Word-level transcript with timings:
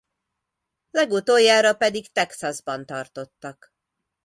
Legutoljára 0.91 1.73
pedig 1.73 2.11
Texasban 2.11 2.85
tartottak. 2.85 3.73